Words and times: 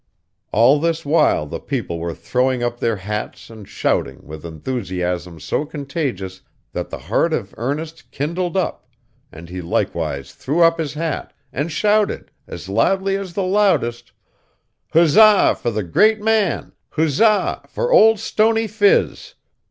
All 0.51 0.79
this 0.79 1.05
while 1.05 1.45
the 1.45 1.59
people 1.59 1.99
were 1.99 2.15
throwing 2.15 2.63
up 2.63 2.79
their 2.79 2.95
hats 2.95 3.51
and 3.51 3.67
shouting, 3.67 4.25
with 4.25 4.43
enthusiasm 4.43 5.39
so 5.39 5.63
contagious 5.63 6.41
that 6.73 6.89
the 6.89 6.97
heart 6.97 7.33
of 7.33 7.53
Ernest 7.55 8.09
kindled 8.09 8.57
up, 8.57 8.87
and 9.31 9.47
he 9.47 9.61
likewise 9.61 10.33
threw 10.33 10.63
up 10.63 10.79
his 10.79 10.95
hat, 10.95 11.33
and 11.53 11.71
shouted, 11.71 12.31
as 12.47 12.67
loudly 12.67 13.15
as 13.15 13.35
the 13.35 13.43
loudest, 13.45 14.11
'Huzza 14.91 15.53
for 15.61 15.69
the 15.69 15.83
great 15.83 16.19
man! 16.19 16.71
Huzza 16.95 17.61
for 17.67 17.91
Old 17.93 18.17
Stony 18.19 18.65
Phiz! 18.65 19.35